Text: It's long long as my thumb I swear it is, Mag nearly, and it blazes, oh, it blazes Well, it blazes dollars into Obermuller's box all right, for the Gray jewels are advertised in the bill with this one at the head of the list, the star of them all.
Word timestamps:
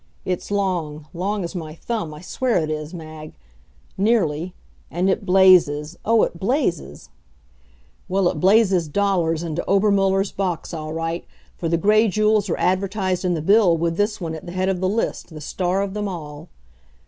It's 0.25 0.49
long 0.49 1.05
long 1.13 1.43
as 1.43 1.53
my 1.53 1.75
thumb 1.75 2.11
I 2.11 2.21
swear 2.21 2.57
it 2.63 2.71
is, 2.71 2.91
Mag 2.91 3.33
nearly, 3.99 4.55
and 4.89 5.11
it 5.11 5.27
blazes, 5.27 5.95
oh, 6.03 6.23
it 6.23 6.39
blazes 6.39 7.09
Well, 8.09 8.27
it 8.27 8.39
blazes 8.39 8.87
dollars 8.87 9.43
into 9.43 9.63
Obermuller's 9.69 10.31
box 10.31 10.73
all 10.73 10.91
right, 10.91 11.23
for 11.55 11.69
the 11.69 11.77
Gray 11.77 12.07
jewels 12.07 12.49
are 12.49 12.57
advertised 12.57 13.23
in 13.23 13.35
the 13.35 13.43
bill 13.43 13.77
with 13.77 13.95
this 13.97 14.19
one 14.19 14.33
at 14.33 14.47
the 14.47 14.53
head 14.53 14.69
of 14.69 14.81
the 14.81 14.89
list, 14.89 15.29
the 15.31 15.39
star 15.39 15.83
of 15.83 15.93
them 15.93 16.07
all. 16.07 16.49